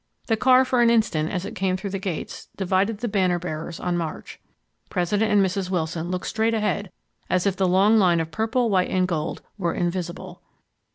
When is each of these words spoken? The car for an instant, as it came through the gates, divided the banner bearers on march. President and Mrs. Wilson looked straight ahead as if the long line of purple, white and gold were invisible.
The 0.25 0.35
car 0.35 0.65
for 0.65 0.81
an 0.81 0.89
instant, 0.89 1.29
as 1.29 1.45
it 1.45 1.53
came 1.53 1.77
through 1.77 1.91
the 1.91 1.99
gates, 1.99 2.47
divided 2.57 2.97
the 3.01 3.07
banner 3.07 3.37
bearers 3.37 3.79
on 3.79 3.99
march. 3.99 4.39
President 4.89 5.31
and 5.31 5.45
Mrs. 5.45 5.69
Wilson 5.69 6.09
looked 6.09 6.25
straight 6.25 6.55
ahead 6.55 6.91
as 7.29 7.45
if 7.45 7.55
the 7.55 7.67
long 7.67 7.99
line 7.99 8.19
of 8.19 8.31
purple, 8.31 8.67
white 8.71 8.89
and 8.89 9.07
gold 9.07 9.43
were 9.59 9.75
invisible. 9.75 10.41